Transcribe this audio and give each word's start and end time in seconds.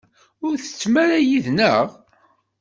Ur 0.45 0.53
tsettem 0.57 0.95
ara 1.03 1.17
yid-nneɣ? 1.19 1.87